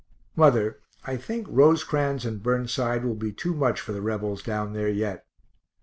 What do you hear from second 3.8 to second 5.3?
the Rebels down there yet.